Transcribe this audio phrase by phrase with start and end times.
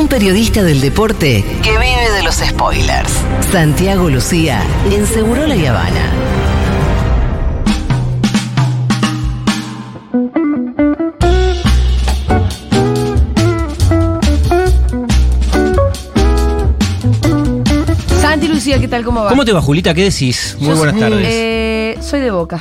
[0.00, 3.12] Un periodista del deporte que vive de los spoilers.
[3.52, 6.10] Santiago Lucía en Seguro La Habana.
[18.20, 19.04] Santi Lucía, ¿qué tal?
[19.04, 19.30] ¿Cómo va?
[19.30, 19.94] ¿Cómo te va, Julita?
[19.94, 20.56] ¿Qué decís?
[20.58, 21.26] Muy Yo buenas soy- tardes.
[21.30, 22.60] eh, soy de Boca.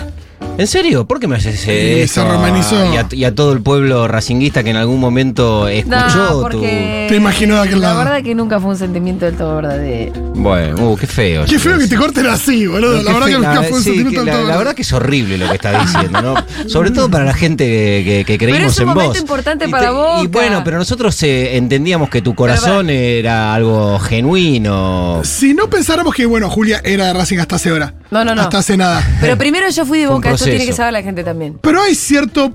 [0.60, 1.06] ¿En serio?
[1.06, 2.14] ¿Por qué me haces eso?
[2.14, 2.94] se romanizó.
[2.94, 6.60] Y a, y a todo el pueblo racinguista que en algún momento escuchó No, tu...
[6.62, 8.00] Te imagino de aquel la lado.
[8.00, 10.14] verdad que nunca fue un sentimiento del todo verdadero.
[10.36, 11.46] Bueno, uh, qué feo.
[11.46, 13.02] Qué feo que te te corten así, boludo.
[13.02, 14.48] La verdad que nunca fue un sentimiento del la, todo.
[14.48, 16.36] la verdad que es horrible lo que está diciendo, ¿no?
[16.70, 19.20] Sobre todo para la gente que, que- que creímos es un en momento vos.
[19.20, 20.22] importante Y para te- Boca.
[20.24, 25.22] Y bueno, pero nosotros eh, entendíamos que tu corazón era algo genuino.
[25.24, 27.94] Si no pensáramos que, bueno, Julia era de Racing hasta hace hora.
[28.12, 28.42] No, no, no.
[28.42, 29.06] Hasta hace nada.
[29.22, 31.58] Pero primero yo fui de Boca, esto tiene que saber la gente también.
[31.62, 32.54] Pero hay cierto,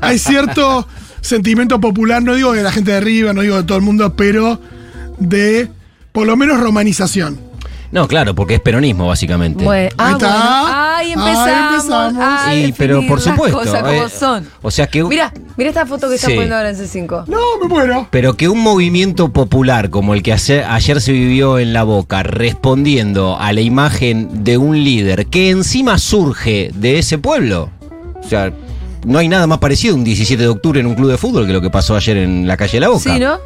[0.00, 0.86] hay cierto
[1.20, 4.14] sentimiento popular, no digo de la gente de arriba, no digo de todo el mundo,
[4.16, 4.60] pero
[5.18, 5.68] de
[6.12, 7.45] por lo menos romanización.
[7.96, 9.64] No, claro, porque es peronismo, básicamente.
[9.64, 10.28] Bueno, ah, Ahí está.
[10.28, 10.66] bueno.
[10.68, 11.72] Ahí Ahí empezamos.
[11.84, 12.22] empezamos.
[12.22, 14.48] a Sí, pero por supuesto, Las cosas como eh, son.
[14.60, 16.34] o sea que- Mira, mira esta foto que está Sí.
[16.34, 17.24] poniendo ahora en C5.
[17.26, 18.06] No, me muero.
[18.10, 22.22] Pero que un movimiento popular como el que hace- ayer se vivió en La Boca,
[22.22, 27.70] respondiendo a la imagen de un líder que encima surge de ese pueblo.
[28.22, 28.52] O sea,
[29.06, 31.52] no hay nada más parecido un 17 de octubre en un club de fútbol que
[31.54, 33.14] lo que pasó ayer en la calle La Boca.
[33.14, 33.38] Sí, ¿no?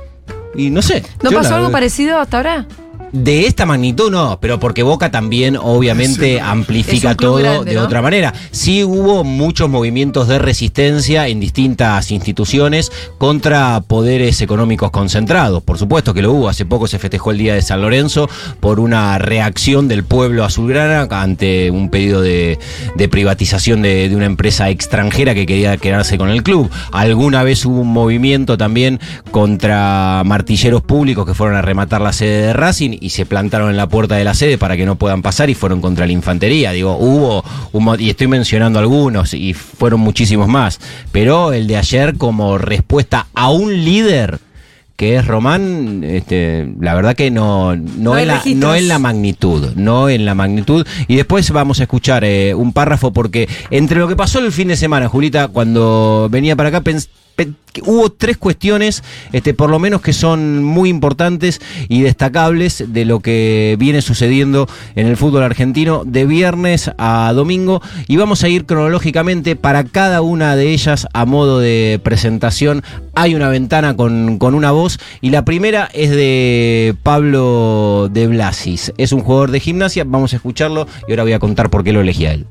[0.57, 1.05] Y no sé.
[1.23, 2.67] ¿No pasó la- algo parecido hasta ahora?
[3.13, 6.39] De esta magnitud no, pero porque Boca también obviamente Sí.
[6.39, 7.85] amplifica todo grande, de ¿no?
[7.85, 8.33] otra manera.
[8.53, 15.63] Sí hubo muchos movimientos de resistencia en distintas instituciones contra poderes económicos concentrados.
[15.63, 16.49] Por supuesto que lo hubo.
[16.49, 18.29] Hace poco se festejó el Día de San Lorenzo
[18.61, 22.59] por una reacción del pueblo azulgrana ante un pedido de,
[22.97, 26.71] de privatización de, de una empresa extranjera que quería quedarse con el club.
[26.93, 29.01] Alguna vez hubo un movimiento también
[29.31, 33.77] contra martilleros públicos que fueron a rematar la sede de Racing y se plantaron en
[33.77, 36.73] la puerta de la sede para que no puedan pasar y fueron contra la infantería.
[36.73, 40.79] Digo, hubo, un y estoy mencionando algunos y fueron muchísimos más.
[41.13, 44.39] Pero el de ayer como respuesta a un líder
[44.97, 49.73] que es Román, este, la verdad que no, no, en la, no en la magnitud,
[49.75, 50.87] no en la magnitud.
[51.09, 54.69] Y después vamos a escuchar eh, un párrafo porque entre lo que pasó el fin
[54.69, 57.30] de semana, Julita, cuando venía para acá, pens- pe- que
[57.85, 59.03] hubo tres cuestiones,
[59.33, 64.69] este, por lo menos que son muy importantes y destacables de lo que viene sucediendo
[64.97, 67.81] en el fútbol argentino de viernes a domingo.
[68.09, 72.83] Y vamos a ir cronológicamente para cada una de ellas a modo de presentación.
[73.15, 78.93] Hay una ventana con, con una voz y la primera es de Pablo de Blasis.
[78.99, 81.93] Es un jugador de gimnasia, vamos a escucharlo y ahora voy a contar por qué
[81.93, 82.47] lo elegí a él.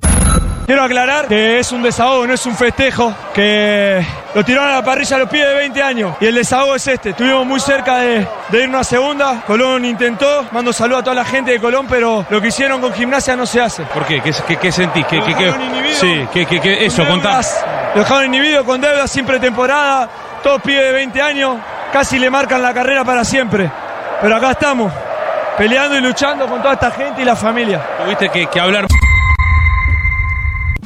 [0.69, 4.83] Quiero aclarar que es un desahogo, no es un festejo, que lo tiraron a la
[4.83, 6.15] parrilla a los pies de 20 años.
[6.19, 7.09] Y el desahogo es este.
[7.09, 9.41] Estuvimos muy cerca de, de irnos a segunda.
[9.47, 12.93] Colón intentó, mando saludo a toda la gente de Colón, pero lo que hicieron con
[12.93, 13.81] gimnasia no se hace.
[13.85, 14.21] ¿Por qué?
[14.21, 15.07] ¿Qué, qué, qué sentís?
[15.07, 15.53] ¿Qué, qué, qué-.
[15.95, 17.29] Sí, ¿qué, eso, Con contá.
[17.29, 17.65] deudas,
[17.95, 20.07] Lo dejaron inhibido con deudas sin pretemporada,
[20.43, 21.57] todos pibes de 20 años,
[21.91, 23.71] casi le marcan la carrera para siempre.
[24.21, 24.93] Pero acá estamos,
[25.57, 27.81] peleando y luchando con toda esta gente y la familia.
[28.03, 28.85] Tuviste que, que hablar.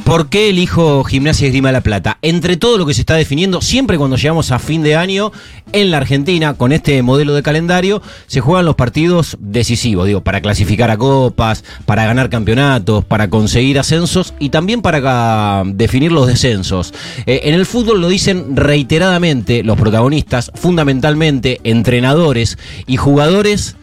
[0.03, 2.17] ¿Por qué elijo Gimnasia Esgrima La Plata?
[2.21, 5.31] Entre todo lo que se está definiendo, siempre cuando llegamos a fin de año
[5.71, 10.41] en la Argentina, con este modelo de calendario, se juegan los partidos decisivos, digo, para
[10.41, 16.93] clasificar a copas, para ganar campeonatos, para conseguir ascensos y también para definir los descensos.
[17.25, 23.77] Eh, en el fútbol lo dicen reiteradamente los protagonistas, fundamentalmente entrenadores y jugadores.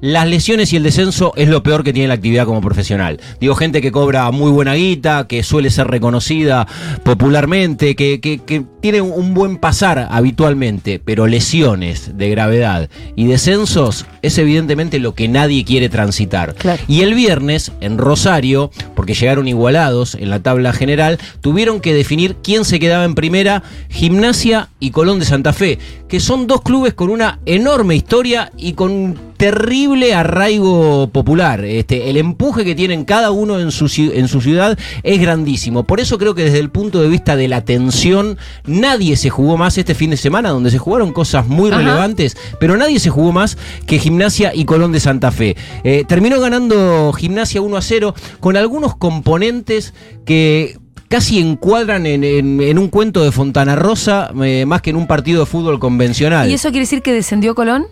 [0.00, 3.18] Las lesiones y el descenso es lo peor que tiene la actividad como profesional.
[3.40, 6.66] Digo, gente que cobra muy buena guita, que suele ser reconocida
[7.02, 14.06] popularmente, que, que- que tiene un- buen pasar habitualmente, pero lesiones de gravedad y descensos
[14.22, 16.54] es evidentemente lo que nadie quiere transitar.
[16.54, 16.82] Claro.
[16.86, 22.36] Y el viernes, en Rosario, porque llegaron igualados en la tabla general, tuvieron que definir
[22.36, 26.94] quién se quedaba en primera, Gimnasia y Colón de Santa Fe, que son dos clubes
[26.94, 31.64] con una enorme historia y con un terrible arraigo popular.
[31.64, 35.84] Este, el empuje que tienen cada uno en su, ci- en su ciudad es grandísimo.
[35.84, 38.36] Por eso creo que desde el punto de vista de la tensión,
[38.66, 41.78] nadie se jugó más este fin de semana, donde se jugaron cosas muy Ajá.
[41.78, 43.56] relevantes, pero nadie se jugó más
[43.86, 45.56] que Gimnasia y Colón de Santa Fe.
[45.84, 49.94] Eh, terminó ganando Gimnasia 1 a 0 con algunos componentes
[50.24, 50.76] que
[51.08, 55.06] casi encuadran en, en- en un cuento de Fontana Rosa eh, más que en un
[55.06, 56.50] partido de fútbol convencional.
[56.50, 57.86] ¿Y eso quiere decir que descendió Colón?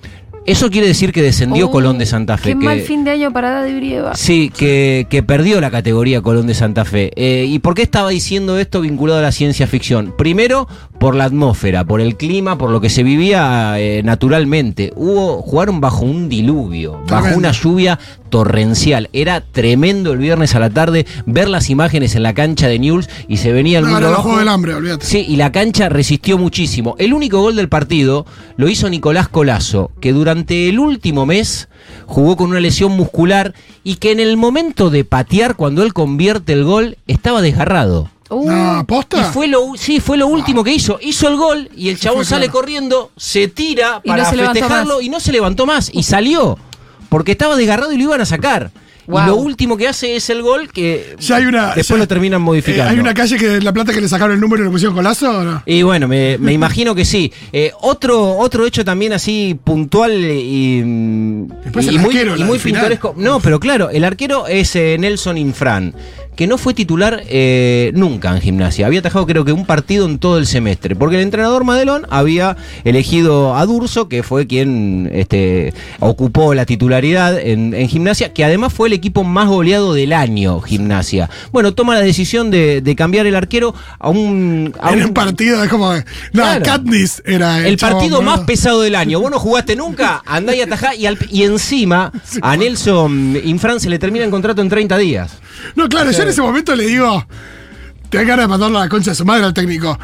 [0.46, 2.50] Eso quiere decir que descendió Oh, Colón de Santa Fe.
[2.54, 4.14] Qué que- mal fin de año para Dadi Brieva.
[4.14, 7.10] Sí, que, que perdió la categoría Colón de Santa Fe.
[7.16, 10.14] Eh, ¿Y por qué estaba diciendo esto vinculado a la ciencia ficción?
[10.16, 14.92] Primero, por la atmósfera, por el clima, por lo que se vivía eh, naturalmente.
[14.96, 17.98] Hubo, jugaron bajo un diluvio, bajo una lluvia
[18.30, 19.08] torrencial.
[19.12, 23.08] Era tremendo el viernes a la tarde ver las imágenes en la cancha de Newell's
[23.28, 25.06] y se venía el No, mundo era del hambre, olvídate.
[25.06, 26.96] Sí, y la cancha resistió muchísimo.
[26.98, 28.26] El único gol del partido
[28.56, 31.68] lo hizo Nicolás Colazo, que durante el último mes
[32.06, 33.54] jugó con una lesión muscular
[33.84, 38.10] y que en el momento de patear, cuando él convierte el gol, estaba desgarrado.
[38.28, 39.24] Uh, No, Y ¿posta?
[39.32, 40.98] fue lo, sí, fue lo último que hizo.
[41.00, 42.60] Hizo el gol y el chabón sale claro.
[42.60, 45.90] corriendo, se tira Y no para se levantó festejarlo y no se levantó más.
[45.92, 46.58] Y salió.
[47.08, 48.70] Porque estaba desgarrado y lo iban a sacar.
[49.06, 49.20] Wow.
[49.22, 51.66] Y lo último que hace es el gol que Ya hay una.
[51.66, 52.90] después ya- lo terminan eh, modificando.
[52.90, 55.30] ¿Hay una calle que La Plata que le sacaron el número y le pusieron colazo
[55.30, 55.62] o no?
[55.64, 57.32] Y bueno, me, me imagino que sí.
[57.52, 63.14] Eh, otro, otro hecho también así puntual y, muy, y pintoresco.
[63.16, 65.94] No, pero claro, el arquero es eh, Nelson Infran,
[66.36, 68.86] que no fue titular eh, nunca en gimnasia.
[68.86, 72.56] Había atajado creo que un partido en todo el semestre, porque el entrenador Madelón había
[72.84, 78.72] elegido a Durso, que fue quien este, ocupó la titularidad en, en gimnasia, que además
[78.72, 81.28] fue el equipo más goleado del año, gimnasia.
[81.52, 84.74] Bueno, toma la decisión de, de cambiar el arquero a un...
[84.80, 85.94] a En un- un partido es como.
[85.94, 86.02] No,
[86.32, 86.64] Claro.
[86.64, 87.66] Katniss era el.
[87.66, 89.20] el chabón, partido más pesado del año.
[89.20, 90.94] Vos no jugaste nunca, andá y atajá.
[90.94, 92.12] Y, al- y encima
[92.42, 95.32] a Nelson Infran se le termina el contrato en 30 días.
[95.74, 97.24] No, claro, yo en ese momento le digo.
[98.10, 99.98] Te da ganas de mandarlo a la concha de su madre al técnico.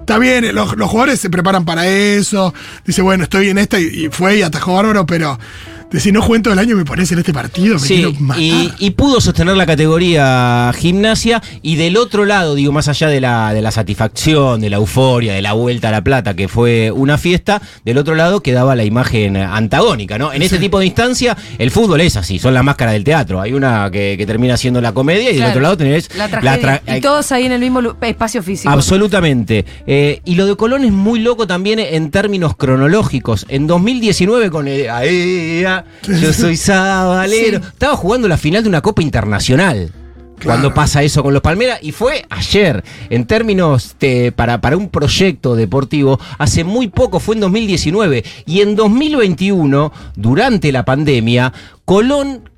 [0.00, 2.54] Está bien, los, los jugadores se preparan para eso.
[2.84, 5.38] Dice, bueno, estoy en esta y, y fue y atajó bárbaro, pero
[5.90, 8.42] decir, no juego todo el año me pones en este partido, me quiero Sí, matar.
[8.42, 11.42] y, y pudo sostener la categoría gimnasia.
[11.62, 15.32] Y del otro lado, digo, más allá de la, de la satisfacción, de la euforia,
[15.34, 18.84] de la vuelta a la plata, que fue una fiesta, del otro lado quedaba la
[18.84, 20.32] imagen antagónica, ¿no?
[20.32, 23.40] En ese tipo de instancia, el fútbol es así, son la máscara del teatro.
[23.40, 26.82] Hay una que, que termina siendo la comedia y del otro lado tenés la tragedia.
[26.84, 28.70] tra- y todos ahí en el mismo espacio físico.
[28.70, 29.64] Absolutamente.
[29.86, 33.46] Eh, y lo de Colón es muy loco también en términos cronológicos.
[33.48, 34.88] En 2019 con el
[35.76, 37.58] "Aea, Yo soy sabalero.
[37.60, 37.64] Sí.
[37.72, 39.90] Estaba jugando la final de una Copa Internacional.
[40.38, 40.60] Claro.
[40.60, 44.90] Cuando pasa eso con los Palmeras, y fue ayer, en términos de- para, para un
[44.90, 51.54] proyecto deportivo, hace muy poco, fue en 2019, y en 2021, durante la pandemia,
[51.86, 52.50] Colón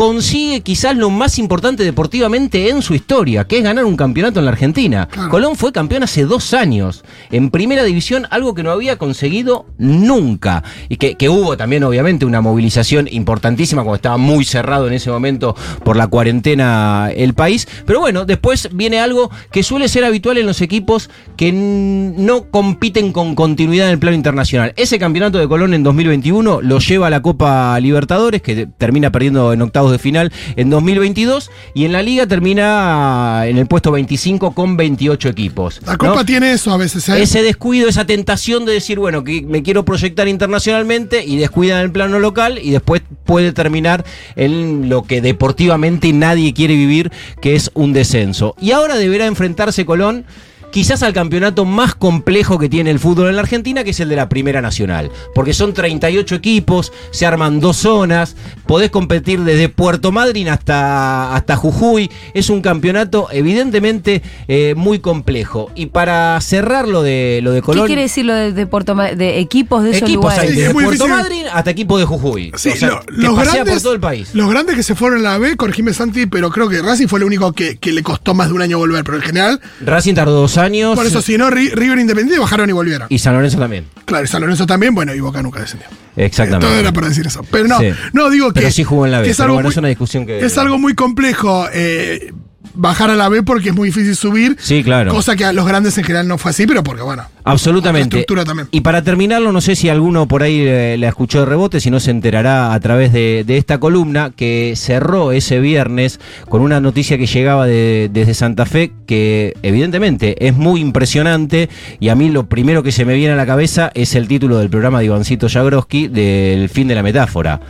[0.00, 4.46] consigue quizás lo más importante deportivamente en su historia, que es ganar un campeonato en
[4.46, 5.06] la Argentina.
[5.06, 5.28] Claro.
[5.28, 10.64] Colón fue campeón hace dos años en primera división, algo que no había conseguido nunca.
[10.88, 15.10] Y que, que hubo también, obviamente, una movilización importantísima cuando estaba muy cerrado en ese
[15.10, 15.54] momento
[15.84, 17.68] por la cuarentena el país.
[17.84, 23.12] Pero bueno, después viene algo que suele ser habitual en los equipos que no compiten
[23.12, 24.72] con continuidad en el plano internacional.
[24.76, 29.52] Ese campeonato de Colón en 2021 lo lleva a la Copa Libertadores, que termina perdiendo
[29.52, 34.52] en octavos de final en 2022, y en la liga termina en el puesto 25
[34.52, 35.80] con 28 equipos.
[35.86, 35.98] La ¿no?
[35.98, 37.22] Copa tiene eso a veces, ¿eh?
[37.22, 41.86] Ese descuido, esa tentación de decir, bueno, que me quiero proyectar internacionalmente y descuida en
[41.86, 44.04] el plano local y después puede terminar
[44.36, 47.10] en lo que deportivamente nadie quiere vivir,
[47.40, 48.54] que es un descenso.
[48.60, 50.24] Y ahora deberá enfrentarse Colón
[50.70, 54.08] quizás al campeonato más complejo que tiene el fútbol en la Argentina, que es el
[54.08, 55.10] de la Primera Nacional.
[55.34, 58.36] Porque son 38 equipos, se arman dos zonas,
[58.66, 62.10] podés competir desde Puerto Madryn hasta, hasta Jujuy.
[62.34, 65.70] Es un campeonato evidentemente eh, muy complejo.
[65.74, 67.86] Y para cerrar lo de, lo de ¿Qué Colón...
[67.86, 70.50] quiere decir lo de, de Puerto Ma- de equipos de esos Equipos hay lugares?
[70.50, 71.08] Sí, desde es muy Puerto.
[71.08, 72.52] Madryn hasta equipos de Jujuy.
[72.56, 74.30] Sí, o sea, lo- que los, grandes, por todo el país.
[74.34, 77.18] los grandes que se fueron en la B, corregime Santi, pero creo que Racing fue
[77.18, 79.02] el único que, que le costó más de un año volver.
[79.04, 80.59] Pero en general, Racing tardó dos años.
[80.94, 83.06] Por eso, si no, Ri- River Independiente bajaron y volvieron.
[83.10, 83.86] Y San Lorenzo también.
[84.04, 85.88] Claro, y San Lorenzo también, bueno, y Boca nunca descendió.
[86.16, 86.66] Exactamente.
[86.66, 87.44] Todo era para decir eso.
[87.50, 87.92] Pero no, Sí.
[88.12, 88.60] no digo que.
[88.60, 90.40] Pero sí jugó en la B, que es algo bueno, muy- es una discusión que-
[90.44, 92.32] Es algo muy complejo eh,
[92.74, 94.56] bajar a la B porque es muy difícil subir.
[94.60, 95.10] Sí, claro.
[95.12, 97.24] Cosa que a los grandes en general no fue así, pero porque, bueno.
[97.44, 98.18] Absolutamente.
[98.18, 98.68] Estructura también.
[98.70, 101.90] Y para terminarlo, no sé si alguno por ahí eh, la escuchó de rebote, si
[101.90, 106.80] no se enterará a través de, de esta columna que cerró ese viernes con una
[106.80, 112.28] noticia que llegaba de- desde Santa Fe que evidentemente es muy impresionante y a mí
[112.28, 115.06] lo primero que se me viene a la cabeza es el título del programa de
[115.06, 117.60] Ivancito Jagroski del fin de la metáfora.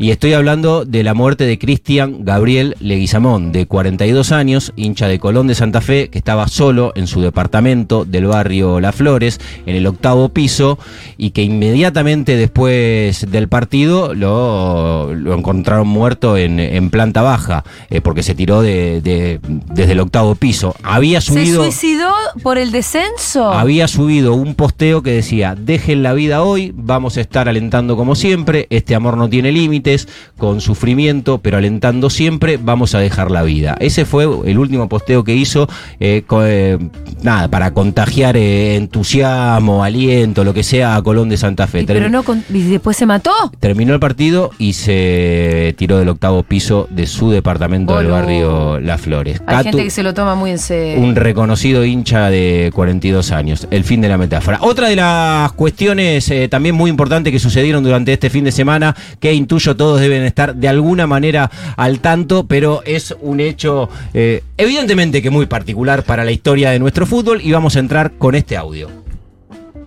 [0.00, 5.18] Y estoy hablando de la muerte de Cristian Gabriel Leguizamón, de 42 años, hincha de
[5.18, 9.76] Colón de Santa Fe, que estaba solo en su departamento del barrio Las Flores, en
[9.76, 10.78] el octavo piso,
[11.18, 18.00] y que inmediatamente después del partido lo, lo encontraron muerto en, en planta baja, eh,
[18.00, 20.74] porque se tiró de, de- desde el octavo piso.
[20.82, 21.62] Había ¿Se subido...
[21.62, 22.10] suicidó
[22.42, 23.50] por el descenso?
[23.52, 28.14] Había subido un posteo que decía, dejen la vida hoy, vamos a estar alentando como
[28.14, 29.52] siempre, este amor no tiene
[29.90, 33.76] límites, con sufrimiento, pero alentando siempre, vamos a dejar la vida.
[33.80, 35.68] Ese fue el último posteo que hizo,
[35.98, 36.78] eh, eh,
[37.22, 41.82] nada, para contagiar eh, entusiasmo, aliento, lo que sea a Colón de Santa Fe.
[41.82, 43.32] Y pero no con- ¿y después se mató.
[43.60, 49.00] Terminó el partido y se tiró del octavo piso de su departamento del barrio Las
[49.00, 49.42] Flores.
[49.46, 51.02] Hay Catu, gente que se lo toma muy en serio.
[51.02, 53.66] un reconocido hincha de 42 años.
[53.70, 54.58] El fin de la metáfora.
[54.62, 59.32] Otra de las cuestiones también muy importantes que sucedieron durante este fin de semana, que
[59.34, 65.22] intuyo todos deben estar de alguna manera al tanto, pero es un hecho eh, evidentemente
[65.22, 68.58] que muy particular para la historia de nuestro fútbol y vamos a entrar con este
[68.58, 68.90] audio.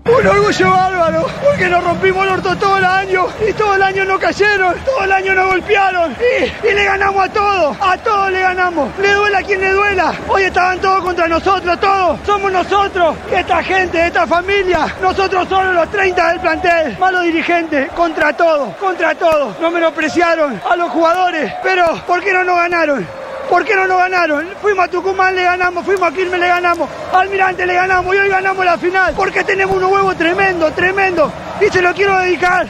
[0.05, 4.03] Un orgullo bárbaro, porque nos rompimos el orto todo el año y todo el año
[4.03, 8.31] no cayeron, todo el año nos golpearon y, y le ganamos a todos, a todos
[8.31, 8.89] le ganamos.
[8.99, 10.13] Le duela a quien le duela.
[10.27, 12.19] Hoy estaban todos contra nosotros, todos.
[12.25, 14.93] Somos nosotros, esta gente, esta familia.
[15.01, 19.57] Nosotros somos los 30 del plantel, malos dirigentes, contra todos, contra todos.
[19.61, 23.22] No menospreciaron a los jugadores, pero ¿por qué no nos ganaron?
[23.53, 24.47] ¿Por qué no nos ganaron?
[24.63, 28.27] Fuimos a Tucumán, le ganamos, fuimos a Quilmes, le ganamos, Almirante le ganamos y hoy
[28.27, 29.13] ganamos la final.
[29.15, 31.31] Porque tenemos unos huevos tremendo, tremendo.
[31.61, 32.67] Y se lo quiero dedicar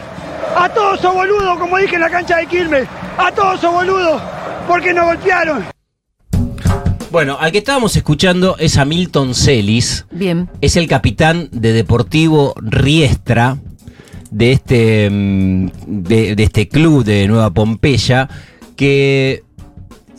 [0.58, 2.86] a todos esos boludos, como dije en la cancha de Quilmes.
[3.18, 4.22] A todos esos boludos,
[4.68, 5.64] porque nos golpearon.
[7.12, 10.06] Bueno, al que estábamos escuchando es a Milton Celis.
[10.12, 10.50] Bien.
[10.60, 13.56] es el capitán de Deportivo Riestra,
[14.32, 18.28] de este, mm, de, de este club de Nueva Pompeya,
[18.76, 19.43] que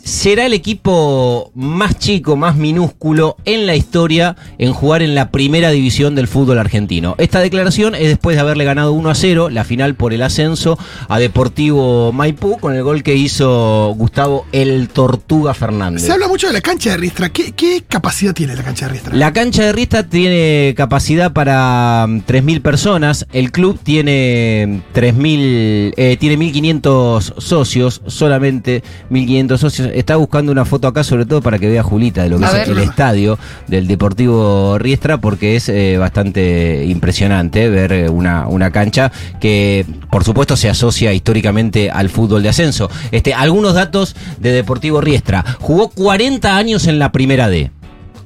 [0.05, 5.71] será el equipo más chico, más minúsculo en la historia en jugar en la primera
[5.71, 7.15] división del fútbol argentino.
[7.17, 10.77] Esta declaración es después de haberle ganado 1 a 0 la final por el ascenso
[11.09, 16.03] a Deportivo Maipú con el gol que hizo Gustavo El Tortuga Fernández.
[16.03, 17.29] Se habla mucho de la cancha de Ristra.
[17.29, 19.15] ¿Qué, qué capacidad tiene la cancha de Ristra?
[19.15, 23.25] La cancha de Riesta tiene capacidad para mm, 3.000 personas.
[23.33, 29.94] El club tiene 3.000, eh, tiene 1.500 socios, solamente 1.500 socios.
[29.95, 32.49] Está buscando una foto acá, sobre todo para que vea Julita de lo que A
[32.49, 32.77] es ver.
[32.77, 39.11] el estadio del Deportivo Riestra, porque es eh, bastante impresionante ver eh, una, una cancha
[39.39, 42.89] que, por supuesto, se asocia históricamente al fútbol de ascenso.
[43.11, 45.43] Este, algunos datos de Deportivo Riestra.
[45.59, 47.71] Jugó 40 años en la primera D.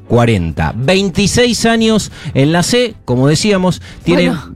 [0.07, 0.73] 40.
[0.75, 4.29] 26 años en la C, como decíamos, tiene...
[4.29, 4.55] Bueno.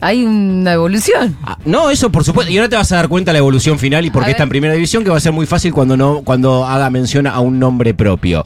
[0.00, 1.36] Hay una evolución.
[1.42, 2.52] Ah, No, eso por supuesto.
[2.52, 4.44] Y ahora te vas a dar cuenta la evolución final y por A qué está
[4.44, 7.40] en primera división, que va a ser muy fácil cuando no, cuando haga mención a
[7.40, 8.44] un nombre propio.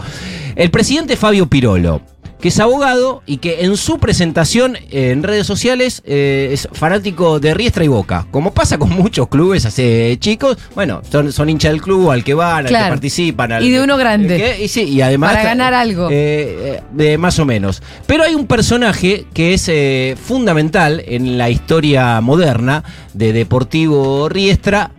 [0.56, 2.02] El presidente Fabio Pirolo,
[2.42, 7.38] que es abogado y que en su presentación eh, en redes sociales eh, es fanático
[7.38, 8.26] de Riestra y Boca.
[8.32, 12.34] Como pasa con muchos clubes hace chicos, bueno, son, son hinchas del club, al que
[12.34, 13.52] van, al que participan.
[13.52, 14.36] Al Y de uno grande.
[14.36, 15.30] que- y, sí, y además.
[15.34, 16.08] Para ganar algo.
[16.10, 17.80] eh, eh, de más o menos.
[18.06, 22.82] Pero hay un personaje que es eh, fundamental en la historia moderna
[23.14, 24.90] de Deportivo Riestra,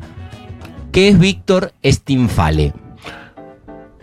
[0.93, 2.71] que es Víctor Stinfale.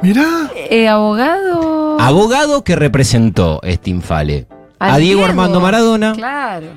[0.03, 0.51] Mirá.
[0.71, 1.80] Eh, abogado.
[2.03, 4.47] Abogado que representó Stinfale.
[4.79, 6.69] Al A Diego Armando Maradona, Claro.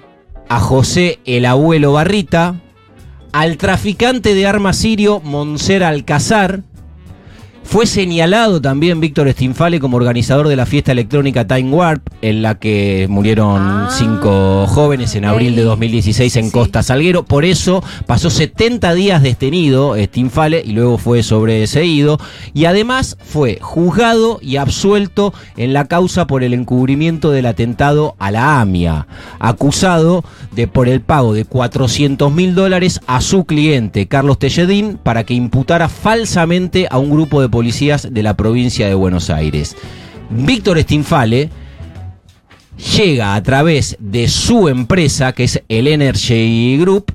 [0.49, 2.55] a José el abuelo Barrita,
[3.31, 6.63] al traficante de armas sirio Monser Alcazar.
[7.63, 12.59] Fue señalado también Víctor Stinfale como organizador de la fiesta electrónica Time Warp, en la
[12.59, 13.89] que murieron Ah.
[13.91, 15.67] cinco jóvenes en abril de Ey.
[15.67, 16.51] 2016 en Sí.
[16.51, 17.23] Costa Salguero.
[17.25, 22.19] Por eso pasó 70 días detenido Stinfale y luego fue sobreseído.
[22.53, 28.29] Y además fue juzgado y absuelto en la causa por el encubrimiento del atentado a
[28.29, 29.07] la AMIA,
[29.39, 35.23] acusado de por el pago de 400 mil dólares a su cliente, Carlos Telledín, para
[35.23, 39.77] que imputara falsamente a un grupo de policías de la provincia de Buenos Aires.
[40.31, 41.51] Víctor Stinfale
[42.97, 47.13] llega a través de su empresa, que es el Energy Group,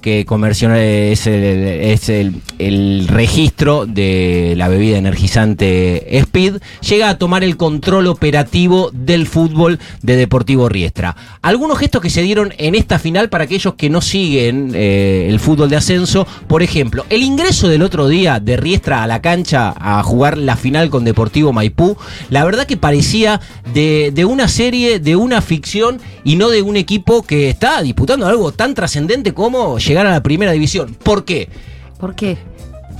[0.00, 8.06] que comercial es, el, registro de la bebida energizante Speed, llega a tomar el control
[8.06, 11.16] operativo del fútbol de Deportivo Riestra.
[11.42, 15.40] Algunos gestos que se dieron en esta final para aquellos que no siguen eh, el
[15.40, 19.74] fútbol de ascenso, por ejemplo, el ingreso del otro día de Riestra a la cancha
[19.76, 21.96] a jugar la final con Deportivo Maipú,
[22.28, 23.40] la verdad que parecía
[23.72, 28.26] de, de una serie, de una ficción y no de un equipo que está disputando
[28.26, 30.94] algo tan trascendente como llegar a la primera división.
[30.94, 31.48] ¿Por qué?
[31.98, 32.38] ¿Por qué?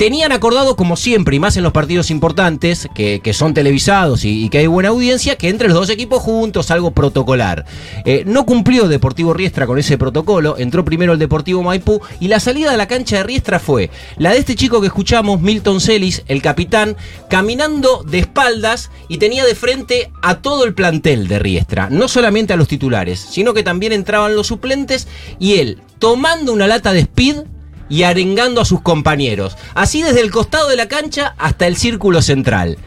[0.01, 4.49] Tenían acordado, como siempre, y más en los partidos importantes, que, son televisados y, y
[4.49, 7.67] que hay buena audiencia, que entre los dos equipos juntos, algo protocolar.
[8.07, 12.41] Eh, no cumplió Deportivo Riestra con ese protocolo, entró primero el Deportivo Maipú, y la
[12.41, 16.23] salida de la cancha de Riestra fue la de este chico que escuchamos, Milton Celis,
[16.29, 16.97] el capitán,
[17.29, 22.55] caminando de espaldas y tenía de frente a todo el plantel de Riestra, no solamente
[22.55, 27.01] a los titulares, sino que también entraban los suplentes, y él, tomando una lata de
[27.01, 27.43] speed,
[27.91, 29.59] y arengando a sus compañeros.
[29.75, 32.79] Así desde el costado de la cancha hasta el círculo central.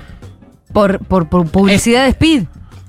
[0.74, 2.44] Por, por, por publicidad de Speed.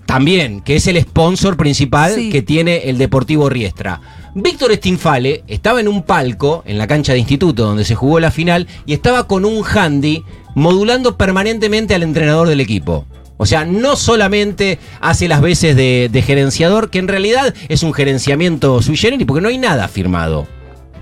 [0.07, 2.31] También, que es el sponsor principal Sí.
[2.31, 4.01] que tiene el Deportivo Riestra.
[4.35, 8.31] Víctor Stinfale estaba en un palco en la cancha de instituto donde se jugó la
[8.31, 10.23] final y estaba con un handy
[10.55, 13.07] modulando permanentemente al entrenador del equipo.
[13.37, 17.93] O sea, no solamente hace las veces de, de gerenciador, que en realidad es un
[17.93, 20.47] gerenciamiento sui generis porque no hay nada firmado.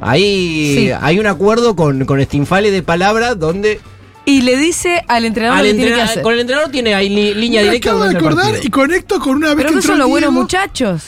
[0.01, 0.91] Ahí Sí.
[1.01, 3.81] hay un acuerdo con, con Stinfale de palabra donde
[4.25, 6.23] Y le dice al entrenador al lo que tiene que entrena- hacer.
[6.23, 7.91] con el entrenador tiene ahí li- línea Me directa.
[7.91, 10.33] acabo de acordar y conecto con una vez Pero que no entró son los buenos
[10.33, 11.03] muchachos.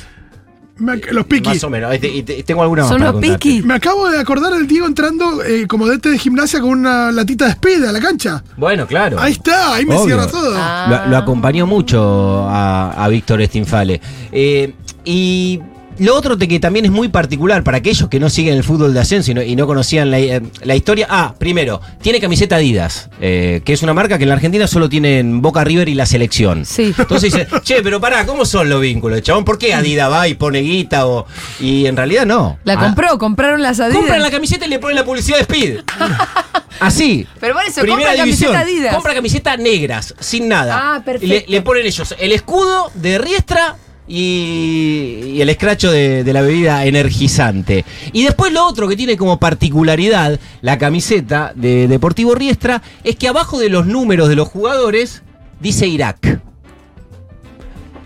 [0.76, 1.46] me los piquis.
[1.54, 1.94] Más o menos.
[1.94, 3.38] Este- y tengo alguna más Son para los contarte.
[3.48, 3.64] piquis.
[3.64, 7.44] Me acabo de acordar del Diego entrando eh, como DT de gimnasia con una latita
[7.44, 8.42] de speed a la cancha.
[8.56, 9.18] Bueno, claro.
[9.20, 10.52] Ahí está, ahí me cierra todo.
[10.58, 11.04] Ah.
[11.04, 14.00] Lo, lo acompañó mucho a, a Víctor Stinfale.
[14.32, 14.74] Eh,
[15.04, 15.60] y
[15.98, 19.00] lo otro que también es muy particular para aquellos que no siguen el fútbol de
[19.00, 21.06] ascenso y no, y no conocían la, eh, la historia.
[21.10, 24.88] Ah, primero, tiene camiseta Adidas, eh, que es una marca que en la Argentina solo
[24.88, 26.64] tienen Boca River y la selección.
[26.64, 26.94] Sí.
[26.96, 29.44] Entonces dice, che, pero pará, ¿cómo son los vínculos, chabón?
[29.44, 31.06] ¿Por qué Adidas va y pone guita?
[31.06, 31.26] O,
[31.60, 32.58] y en realidad no.
[32.64, 33.96] La Ah, compró, compraron las Adidas.
[33.98, 35.80] Compran la camiseta y le ponen la publicidad de Speed.
[36.80, 37.26] Así.
[37.40, 38.52] Pero por eso, Primera compra división.
[38.52, 38.94] camiseta Adidas.
[38.94, 40.94] Compra camisetas negras, sin nada.
[40.96, 41.26] Ah, perfecto.
[41.26, 46.32] Y le, le ponen ellos el escudo de Riestra y, y el escracho de, de
[46.32, 47.84] la bebida energizante.
[48.12, 53.28] Y después lo otro que tiene como particularidad la camiseta de Deportivo Riestra es que
[53.28, 55.22] abajo de los números de los jugadores
[55.60, 56.40] dice Irak.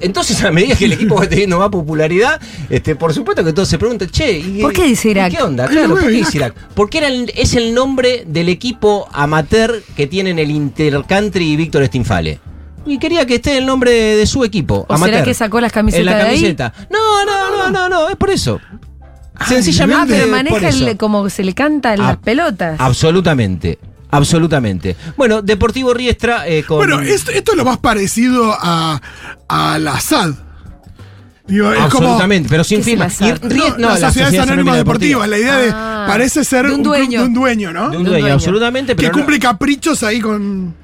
[0.01, 2.41] Entonces, a medida que el equipo va teniendo más popularidad,
[2.71, 5.33] este, por supuesto que todos se preguntan, che, ¿y, ¿Por qué dice Irak?
[5.37, 5.67] ¿Qué onda?
[5.67, 6.55] Claro, ¿por qué dice Irak?
[6.75, 11.85] Porque era el- es el nombre del equipo amateur que tienen el Intercountry y Víctor
[11.87, 12.39] Stinfale.
[12.89, 14.87] Y quería que esté el nombre de, de su equipo.
[14.89, 16.37] ¿O amateur, será que sacó las camisetas en la de ahí?
[16.37, 16.73] camiseta.
[16.91, 18.61] No, no, no, no, no, es por eso.
[19.41, 20.15] Ah, Sencillamente.
[20.15, 22.81] pero por maneja el, como se le canta las Ah, pelotas.
[22.81, 23.79] Absolutamente.
[24.11, 24.97] Absolutamente.
[25.17, 26.79] Bueno, Deportivo Riestra eh, con.
[26.79, 29.01] Bueno, esto, esto es lo más parecido a,
[29.49, 30.33] a la SAD.
[31.47, 31.85] Digo, es como.
[32.09, 33.05] Absolutamente, pero sin ¿Qué es firma.
[33.21, 35.71] la Ries- No, las sociedades anónimas deportivas, la idea de.
[35.75, 37.21] Ah, parece ser de un dueño.
[37.21, 37.91] de un dueño, ¿no?
[37.91, 40.75] De un dueño, absolutamente, que pero no- cumple caprichos ahí con.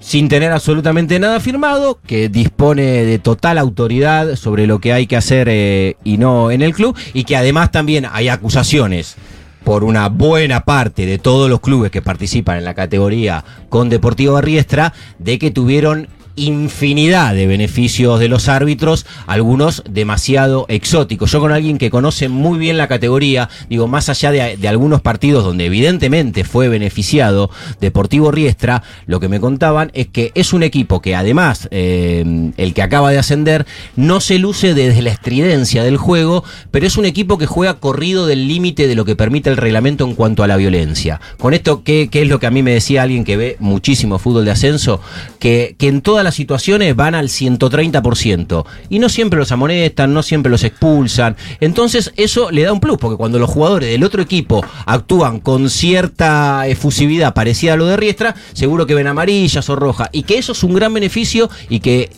[0.00, 5.16] Sin tener absolutamente nada firmado, que dispone de total autoridad sobre lo que hay que
[5.16, 9.16] hacer eh, y no en el club, y que además también hay acusaciones
[9.64, 14.34] por una buena parte de todos los clubes que participan en la categoría con Deportivo
[14.34, 16.08] Barriestra, de que tuvieron
[16.40, 21.30] infinidad de beneficios de los árbitros, algunos demasiado exóticos.
[21.30, 25.44] Yo con alguien que conoce muy bien la categoría, digo, más allá de, algunos partidos
[25.44, 27.50] donde evidentemente fue beneficiado
[27.80, 32.74] Deportivo Riestra, lo que me contaban es que es un equipo que además, eh, el
[32.74, 37.04] que acaba de ascender, no se luce desde la estridencia del juego, pero es un
[37.04, 40.46] equipo que juega corrido del límite de lo que permite el reglamento en cuanto a
[40.46, 41.20] la violencia.
[41.38, 44.18] Con esto, ¿qué, qué es lo que a mí me decía alguien que ve muchísimo
[44.18, 45.00] fútbol de ascenso?
[45.38, 48.64] Que, que en todas las situaciones van al 130%.
[48.88, 51.36] Y no siempre los amonestan, no siempre los expulsan.
[51.60, 55.70] Entonces eso le da un plus, porque cuando los jugadores del otro equipo actúan con
[55.70, 60.08] cierta efusividad parecida a lo de Riestra, seguro que ven amarillas o rojas.
[60.12, 62.10] Y que eso es un gran beneficio y que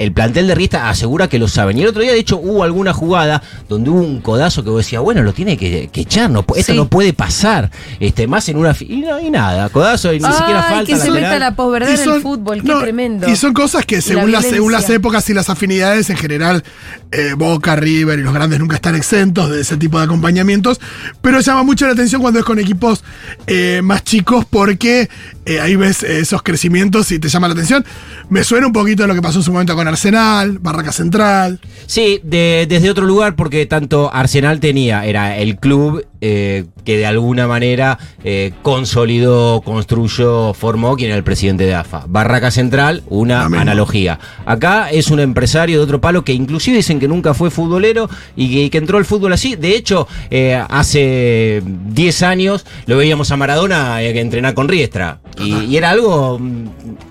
[0.00, 1.76] el plantel de Riestra asegura que lo saben.
[1.78, 4.78] Y el otro día, de hecho, hubo alguna jugada donde hubo un codazo que vos
[4.84, 6.76] decías, bueno, lo tiene que, que echar, no, esto Sí.
[6.76, 7.70] no puede pasar.
[8.00, 8.74] Este, más en una...
[8.80, 11.22] Y, no, y nada, codazo, y ni siquiera falta que se lateral.
[11.22, 13.28] meta la posverdad Y en son- el fútbol, qué no, tremendo.
[13.28, 16.64] Y son cosas que la según, las, según las épocas y las afinidades, en general,
[17.12, 20.80] eh, Boca, River y los grandes nunca están exentos de ese tipo de acompañamientos.
[21.20, 23.04] Pero llama mucho la atención cuando es con equipos
[23.46, 25.10] eh, más chicos porque
[25.46, 27.84] eh, ahí ves eh, esos crecimientos y te llama la atención.
[28.28, 31.60] Me suena un poquito lo que pasó en su momento con Arsenal, Barraca Central.
[31.86, 37.06] Sí, de- desde otro lugar, porque tanto Arsenal tenía, era el club eh, que de
[37.06, 42.04] alguna manera eh, consolidó, construyó, formó quien era el presidente de AFA.
[42.08, 44.18] Barraca Central, una analogía.
[44.46, 48.52] Acá es un empresario de otro palo que inclusive dicen que nunca fue futbolero y
[48.52, 49.56] que, que entró al fútbol así.
[49.56, 55.20] De hecho, eh, hace 10 años lo veíamos a Maradona entrenar con Riestra.
[55.38, 56.64] Y, y era algo mm,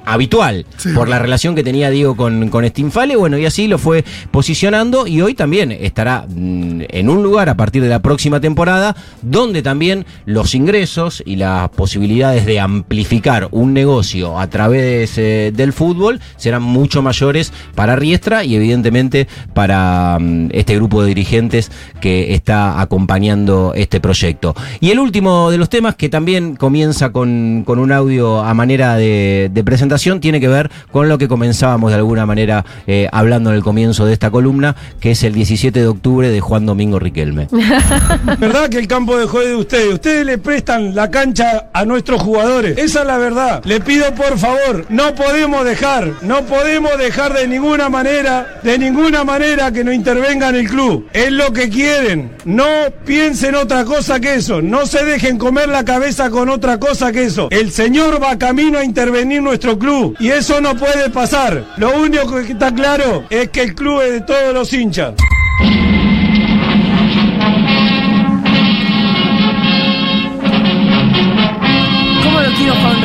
[0.06, 0.90] habitual Sí.
[0.94, 5.08] por la relación que tenía Diego con, con Stinfale, bueno, y así lo fue posicionando
[5.08, 9.62] y hoy también estará mm, en un lugar a partir de la próxima temporada donde
[9.62, 16.20] también los ingresos y las posibilidades de amplificar un negocio a través eh, del fútbol
[16.38, 22.82] serán mucho mayores para Riestra y evidentemente para mm, este grupo de dirigentes que está
[22.82, 24.56] acompañando este proyecto.
[24.80, 28.96] Y el último de los temas que también comienza con, con un audio a manera
[28.96, 33.50] de, de presentación tiene que ver con lo que comenzábamos de alguna manera eh, hablando
[33.50, 37.00] en el comienzo de esta columna, que es el 17 de octubre de Juan Domingo
[37.00, 37.48] Riquelme.
[38.40, 39.94] ¿Verdad que el campo de juego de ustedes.
[39.94, 42.78] Ustedes le prestan la cancha a nuestros jugadores.
[42.78, 43.62] Esa es la verdad.
[43.64, 49.24] Le pido por favor, no podemos dejar, no podemos dejar de ninguna manera, de ninguna
[49.24, 51.08] manera que no intervenga en el club.
[51.14, 52.36] Es lo que quieren.
[52.44, 52.66] No
[53.06, 54.62] piensen otra cosa que eso.
[54.62, 57.48] No se dejen comer la cabeza con otra cosa que eso.
[57.52, 61.64] El señor va camino a intervenir en nuestro club y eso no puede pasar.
[61.78, 65.14] Lo único que está claro es que el club es de todos los hinchas.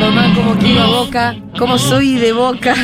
[0.00, 0.34] Román?
[0.34, 1.36] ¿Cómo quiero Boca?
[1.58, 2.74] ¿Cómo soy de Boca?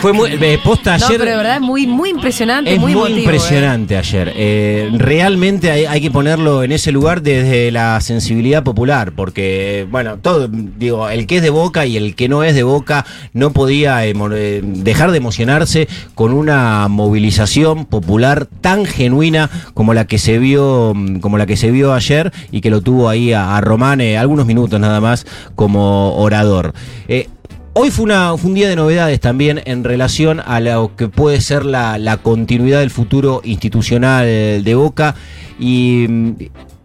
[0.00, 0.30] Fue muy.
[0.30, 1.18] eh, posta No, ayer.
[1.18, 4.32] pero de verdad, muy, muy impresionante, Es muy, muy, emotivo, impresionante ayer.
[4.36, 10.18] Eh, realmente hay, hay que ponerlo en ese lugar desde la sensibilidad popular, porque, bueno,
[10.18, 13.52] todo, digo, el que es de Boca y el que no es de Boca no
[13.52, 20.38] podía eh, dejar de emocionarse con una movilización popular tan genuina como la que se
[20.38, 23.60] vio, mm, como la que se vio ayer y que lo tuvo ahí a, a
[23.60, 26.72] Román eh, algunos minutos nada más como orador.
[27.74, 31.40] Hoy fue, una, fue un día de novedades también en relación a lo que puede
[31.40, 35.14] ser la, la continuidad del futuro institucional de Boca
[35.60, 36.06] y,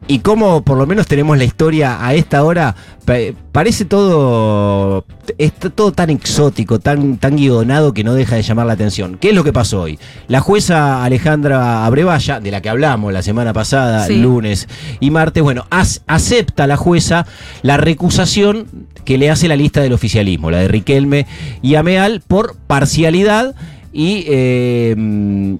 [0.08, 2.76] y cómo por lo menos tenemos la historia a esta hora.
[3.06, 3.16] pa-
[3.52, 5.06] Parece todo,
[5.38, 9.18] está todo tan exótico, tan, tan guionado que no deja de llamar la atención.
[9.22, 10.00] ¿Qué es lo que pasó hoy?
[10.28, 14.16] La jueza Alejandra Abrevaya, de la que hablamos la semana pasada, Sí.
[14.16, 14.68] lunes
[15.00, 17.28] y martes, bueno, acepta la jueza
[17.62, 18.66] la recusación
[19.06, 21.28] que le hace la lista del oficialismo, la de Riquelme
[21.62, 23.54] y Ameal, por parcialidad.
[23.94, 24.96] Y eh,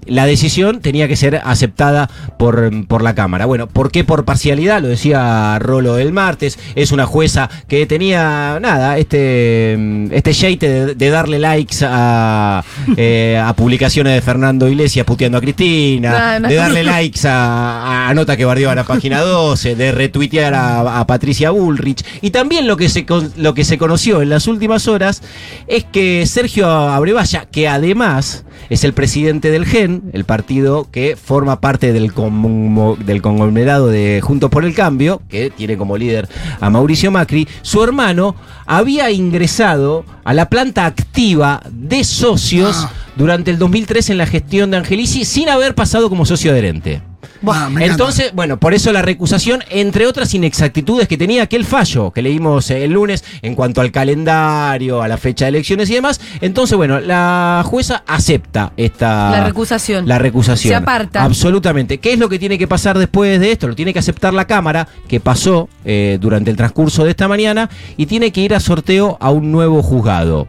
[0.06, 3.46] la decisión tenía que ser aceptada por, por la Cámara.
[3.46, 4.82] Bueno, ¿por qué por parcialidad?
[4.82, 6.58] Lo decía Rolo el martes.
[6.74, 9.74] Es una jueza que tenía, nada, este,
[10.16, 12.64] este sheite de, de darle likes a,
[12.96, 16.48] eh, a publicaciones de Fernando Iglesias puteando a Cristina, No, no.
[16.48, 20.98] de darle likes a, a nota que bardeó a la página 12, de retuitear a,
[21.00, 22.04] a Patricia Bullrich.
[22.20, 25.22] Y también lo que, se, lo que se conoció en las últimas horas
[25.68, 28.23] es que Sergio Abrevaya, que además
[28.70, 32.12] es el presidente del GEN, el partido que forma parte del,
[33.04, 36.28] del conglomerado de Juntos por el Cambio, que tiene como líder
[36.60, 42.90] a Mauricio Macri, su hermano había ingresado a la planta activa de socios Ah.
[43.16, 47.02] durante el 2003 en la gestión de Angelici sin haber pasado como socio adherente.
[47.80, 52.70] Entonces, bueno, por eso la recusación, entre otras inexactitudes que tenía aquel fallo que leímos
[52.70, 56.20] eh, el lunes en cuanto al calendario, a la fecha de elecciones y demás.
[56.40, 59.30] Entonces, bueno, la jueza acepta esta.
[59.30, 60.08] La recusación.
[60.08, 60.70] La recusación.
[60.70, 61.22] Se aparta.
[61.22, 61.98] Absolutamente.
[61.98, 63.68] ¿Qué es lo que tiene que pasar después de esto?
[63.68, 67.70] Lo tiene que aceptar la Cámara, que pasó eh, durante el transcurso de esta mañana,
[67.96, 70.48] y tiene que ir a sorteo a un nuevo juzgado.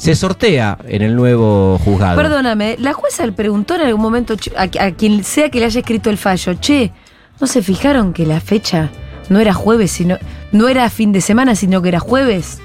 [0.00, 2.16] Se sortea en el nuevo juzgado.
[2.16, 5.80] Perdóname, la jueza le preguntó en algún momento a, a quien sea que le haya
[5.80, 6.90] escrito el fallo, che,
[7.38, 8.88] ¿no se fijaron que la fecha
[9.28, 10.16] no era jueves, sino
[10.52, 12.60] no era fin de semana, sino que era jueves?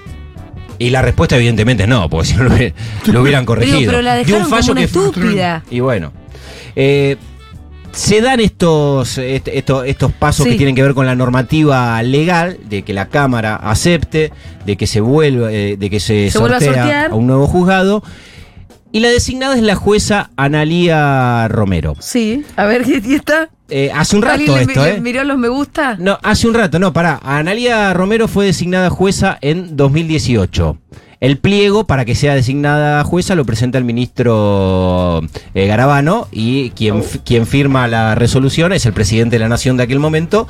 [0.79, 2.73] Y la respuesta evidentemente es no, porque si no lo, hubiera-
[3.05, 3.79] lo hubieran corregido.
[3.79, 5.63] Digo, pero la De un dejaron como una que- estúpida.
[5.69, 6.13] Y bueno.
[6.77, 7.17] eh,
[7.95, 10.51] se dan estos, est- estos, estos pasos Sí.
[10.51, 14.31] que tienen que ver con la normativa legal, de que la Cámara acepte,
[14.65, 17.11] de que se vuelva, eh, de que se, Se a sortear.
[17.11, 18.03] a un nuevo juzgado.
[18.91, 21.95] Y la designada es la jueza Analía Romero.
[21.99, 23.49] Sí, a ver, ¿qué está?
[23.69, 25.01] Eh, hace un rato ¿Alguien le- esto, ¿eh?
[25.01, 25.95] miró los me gusta?
[25.99, 27.19] No, hace un rato, no, pará.
[27.23, 30.77] Analia Romero fue designada jueza en 2018.
[31.19, 35.21] El pliego para que sea designada jueza lo presenta el ministro
[35.53, 39.77] eh, Garabano y quien, f- quien firma la resolución es el presidente de la nación
[39.77, 40.47] de aquel momento,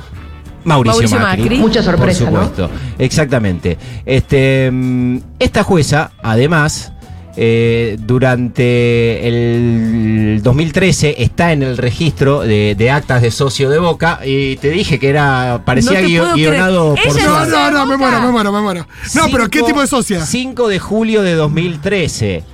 [0.64, 1.42] Mauricio, Mauricio Macri.
[1.42, 1.58] Macri.
[1.58, 2.70] Mucha sorpresa, Por supuesto.
[2.98, 3.78] Exactamente.
[4.04, 6.92] Este, mm, esta jueza, además,
[7.36, 14.20] eh, durante el 2013 está en el registro de, de actas de socio de Boca
[14.24, 18.20] y te dije que era parecía No guio- guionado por No, no, no, me muero,
[18.22, 18.86] me muero, me muero.
[19.14, 20.24] No, pero ¿qué Cinco- tipo de socia?
[20.24, 22.44] 5 de julio de 2013.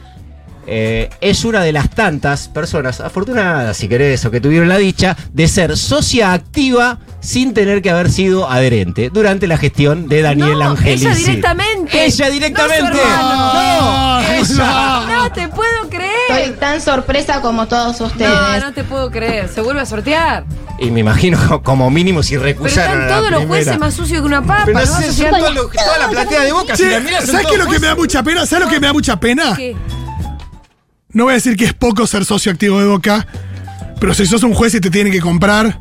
[0.67, 5.17] Eh, es una de las tantas personas afortunadas, si querés, o que tuvieron la dicha
[5.33, 10.59] de ser socia activa sin tener que haber sido adherente durante la gestión de Daniel
[10.59, 11.07] No, Angelici.
[11.07, 12.05] ella directamente.
[12.05, 12.99] Ella directamente.
[12.99, 14.21] No.
[14.21, 15.07] No, ella.
[15.09, 16.13] No te puedo creer.
[16.31, 18.31] Estoy tan sorpresa como todos ustedes.
[18.31, 19.49] No, no te puedo creer.
[19.49, 20.45] Se vuelve a sortear.
[20.79, 23.95] Y me imagino como mínimo si Pero recusaron están a la todos los jueces más
[23.95, 24.63] sucios que una papa.
[24.67, 24.87] Pero ¿no?
[24.87, 26.77] sé, toda la platea de boca.
[26.77, 28.47] Si son ¿Sabes qué es lo que me da mucha pena?
[28.47, 29.55] ¿Sabes lo que me da mucha pena?
[29.57, 29.77] ¿Qué?
[31.13, 33.27] No voy a decir que es poco ser socio activo de Boca,
[34.01, 35.79] pero si sos un juez y te tienen que comprar,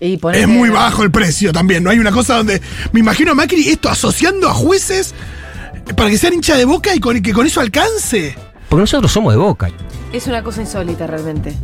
[0.00, 1.82] Y es muy bajo el precio también.
[1.82, 2.60] No hay una cosa donde.
[2.92, 5.14] Me imagino a Macri esto asociando a jueces
[5.96, 8.36] para que sean hincha de Boca y con, que con eso alcance.
[8.74, 9.70] Porque nosotros somos de Boca.
[10.12, 11.54] Es una cosa insólita realmente.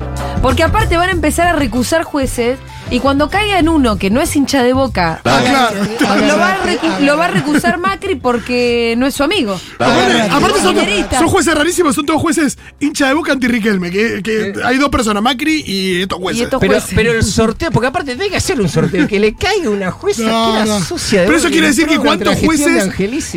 [0.43, 2.57] Porque aparte van a empezar a recusar jueces
[2.91, 6.21] y cuando caiga en uno que no es hincha de boca, Ah, claro.
[6.27, 9.61] lo, va a recu- lo va a recusar Macri porque no es su amigo.
[9.79, 10.61] Aparte, aparte
[11.17, 13.93] son, jueces rarísimos, son todos jueces hincha de boca anti-Riquelme.
[13.93, 16.41] Que, que hay dos personas, Macri y estos jueces.
[16.41, 16.93] Y estos Pero, jueces.
[16.97, 20.23] pero el sorteo, porque aparte tiene que hacer un sorteo, que le caiga una jueza
[20.25, 20.81] No, que era no.
[20.85, 22.89] sucia de Pero eso quiere decir que cuántos jueces.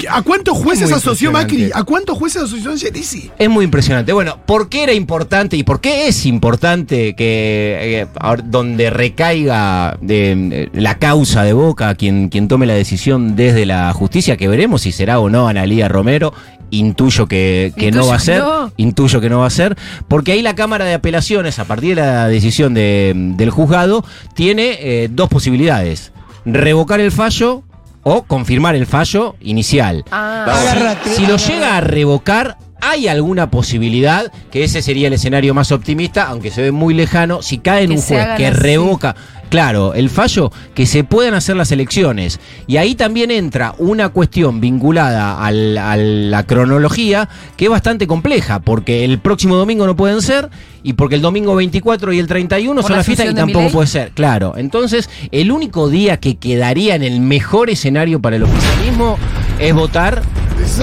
[0.09, 1.69] ¿A cuántos jueces asoció Macri?
[1.71, 3.29] ¿A cuántos jueces asoció Angelici?
[3.37, 4.13] Es muy impresionante.
[4.13, 8.07] Bueno, ¿por qué era importante y por qué es importante que eh,
[8.45, 13.91] donde recaiga de, eh, la causa de Boca quien, quien tome la decisión desde la
[13.93, 16.33] justicia, que veremos si será o no Analía Romero?
[16.69, 18.39] Intuyo que, que no va a ser.
[18.41, 18.71] no.
[18.77, 19.75] Intuyo que no va a ser.
[20.07, 24.77] Porque ahí la Cámara de Apelaciones, a partir de la decisión de- del juzgado, tiene
[24.79, 26.11] eh, dos posibilidades.
[26.45, 27.61] Revocar el fallo
[28.01, 30.03] o confirmar el fallo inicial.
[30.11, 35.53] Ah, Si, si lo llega a revocar, ¿hay alguna posibilidad que ese sería el escenario
[35.53, 38.57] más optimista, aunque se ve muy lejano, si cae en Que un juez que así.
[38.59, 39.15] revoca,
[39.49, 42.39] claro, el fallo, que se puedan hacer las elecciones?
[42.67, 48.59] Y ahí también entra una cuestión vinculada al- a la cronología que es bastante compleja,
[48.59, 50.49] porque el próximo domingo no pueden ser
[50.83, 53.69] y porque el domingo 24 y el 31 ¿Por son la las fiestas y tampoco
[53.69, 54.11] puede ser.
[54.11, 59.17] Claro, entonces el único día que quedaría en el mejor escenario para el oficialismo
[59.59, 60.21] es votar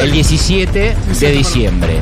[0.00, 1.98] el 17 de diciembre.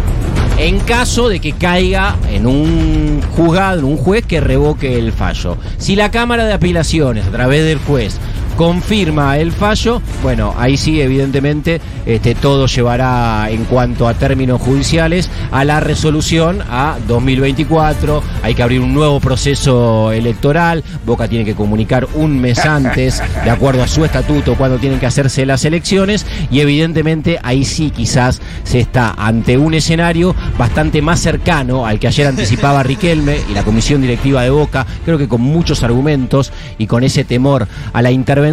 [0.58, 5.56] En caso de que caiga en un juzgado, en un juez que revoque el fallo.
[5.78, 8.18] Si la Cámara de Apelaciones, a través del juez,
[8.58, 15.30] confirma el fallo, bueno, ahí sí, evidentemente, este, todo llevará en cuanto a términos judiciales
[15.52, 18.20] a la resolución a 2024.
[18.42, 20.82] Hay que abrir un nuevo proceso electoral.
[21.06, 25.06] Boca tiene que comunicar un mes antes, de acuerdo a su estatuto, cuando tienen que
[25.06, 26.26] hacerse las elecciones.
[26.50, 32.08] Y evidentemente ahí sí quizás se está ante un escenario bastante más cercano al que
[32.08, 36.88] ayer anticipaba Riquelme y la comisión directiva de Boca, creo que con muchos argumentos y
[36.88, 38.47] con ese temor a la intervención,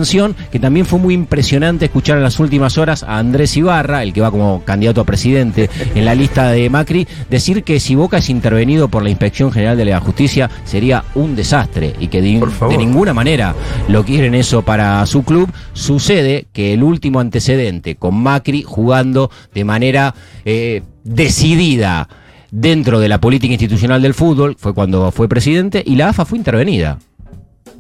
[0.52, 4.22] que también fue muy impresionante escuchar en las últimas horas a Andrés Ibarra, el que
[4.22, 8.30] va como candidato a presidente en la lista de Macri, decir que si Boca es
[8.30, 12.78] intervenido por la Inspección General de la Justicia sería un desastre y que de, de
[12.78, 13.56] ninguna manera
[13.88, 15.50] lo quieren eso para su club.
[15.74, 22.10] Sucede que el último antecedente con Macri jugando de manera eh, decidida
[22.52, 26.38] dentro de la política institucional del fútbol fue cuando fue presidente y la AFA fue
[26.38, 27.00] intervenida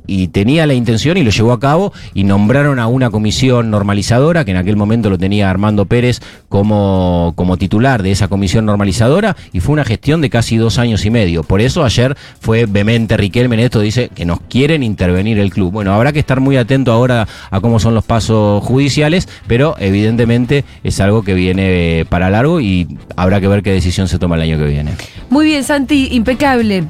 [0.08, 4.46] y tenía la intención y lo llevó a cabo y nombraron a una comisión normalizadora
[4.46, 9.36] que en aquel momento lo tenía Armando Pérez como, como titular de esa comisión normalizadora
[9.54, 11.44] y fue una gestión de casi dos años y medio.
[11.44, 15.72] Por eso ayer fue vehemente Riquelme en esto, dice que nos quieren intervenir el club.
[15.72, 20.64] Bueno, habrá que estar muy atento ahora a cómo son los pasos judiciales, pero evidentemente
[20.84, 24.36] es algo que viene eh, para largo y habrá que ver qué decisión se toma
[24.36, 24.92] el año que viene.
[25.30, 26.86] Muy bien, Santi, impecable.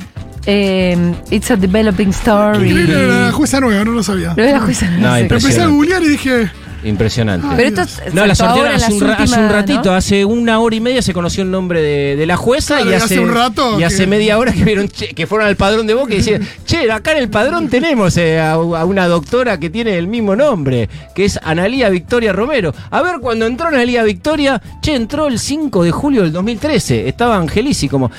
[0.46, 2.70] Eh, it's a developing story.
[2.70, 4.34] Increíble, era la jueza nueva, no lo sabía.
[4.36, 5.24] Lo de la jueza no No, sé.
[5.24, 6.52] Pero empecé a googlear y dije.
[6.84, 7.48] Impresionante.
[7.56, 9.30] Pero esto es- No, la saltó sortearon ahora en hace, las un, ra- hace un
[9.40, 9.96] últimas, ratito, ¿no?
[9.96, 12.94] hace una hora y media se conoció el nombre de, de la jueza Claro, y
[12.94, 15.48] y hace, hace un rato y hace que- media hora que vieron che, que fueron
[15.48, 18.86] al padrón de Boca y decían, che, acá en el padrón tenemos eh, a, a
[18.86, 22.72] una doctora que tiene el mismo nombre, que es Analía Victoria Romero.
[22.92, 27.38] A ver, cuando entró Analía Victoria, che, entró el 5 de julio del 2013, estaba
[27.38, 28.12] Angelici como...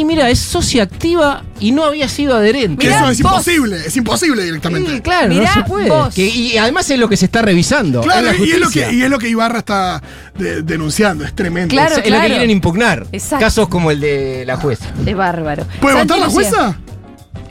[0.00, 2.80] Y mira, es socia activa y no había sido adherente.
[2.80, 3.32] Que Mirá, eso es vos.
[3.32, 4.90] imposible, es imposible directamente.
[4.94, 5.90] Sí, claro, Mirá no se puede.
[6.14, 8.00] Que- y además es lo que se está revisando.
[8.00, 10.02] Claro, y es, lo que, y es lo que Ibarra está
[10.38, 11.68] de- denunciando, es tremendo.
[11.70, 13.06] Claro, es, es lo que quieren impugnar.
[13.12, 13.44] Exacto.
[13.44, 14.86] Casos como el de la jueza.
[15.04, 15.66] Es bárbaro.
[15.82, 16.50] ¿Puede Santi votar la Lucía.
[16.50, 16.78] jueza?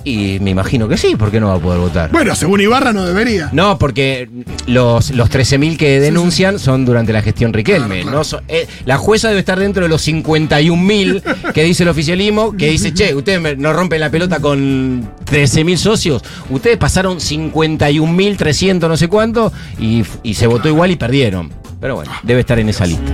[0.09, 2.11] Y me imagino que sí, ¿por qué no va a poder votar?
[2.11, 3.49] Bueno, según Ibarra no debería.
[3.51, 4.27] No, porque
[4.65, 7.87] los, los 13.000 que denuncian son durante la gestión Riquelme.
[7.87, 8.17] Claro, claro.
[8.17, 12.55] No son- eh, la jueza debe estar dentro de los 51.000 que dice el oficialismo,
[12.57, 18.97] que dice, che, ustedes nos rompen la pelota con 13.000 socios, ustedes pasaron 51.300 no
[18.97, 21.51] sé cuánto y, y se votó igual y perdieron.
[21.79, 23.11] Pero bueno, debe estar en esa lista.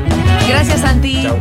[0.48, 1.24] Gracias, Santi.
[1.24, 1.38] Chau.